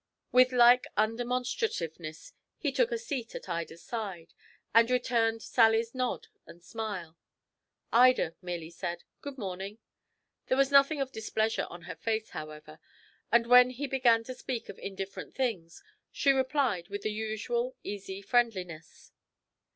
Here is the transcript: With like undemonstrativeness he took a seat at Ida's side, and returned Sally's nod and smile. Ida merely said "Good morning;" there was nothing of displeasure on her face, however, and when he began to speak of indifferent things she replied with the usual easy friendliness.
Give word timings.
With 0.31 0.51
like 0.51 0.87
undemonstrativeness 0.97 2.33
he 2.57 2.71
took 2.71 2.91
a 2.91 2.97
seat 2.97 3.35
at 3.35 3.47
Ida's 3.47 3.83
side, 3.83 4.33
and 4.73 4.89
returned 4.89 5.43
Sally's 5.43 5.93
nod 5.93 6.27
and 6.47 6.63
smile. 6.63 7.19
Ida 7.93 8.33
merely 8.41 8.71
said 8.71 9.03
"Good 9.21 9.37
morning;" 9.37 9.77
there 10.47 10.57
was 10.57 10.71
nothing 10.71 11.01
of 11.01 11.11
displeasure 11.11 11.67
on 11.69 11.83
her 11.83 11.95
face, 11.95 12.31
however, 12.31 12.79
and 13.31 13.45
when 13.45 13.69
he 13.69 13.85
began 13.85 14.23
to 14.23 14.33
speak 14.33 14.69
of 14.69 14.79
indifferent 14.79 15.35
things 15.35 15.83
she 16.11 16.31
replied 16.31 16.87
with 16.87 17.03
the 17.03 17.11
usual 17.13 17.75
easy 17.83 18.23
friendliness. 18.23 19.11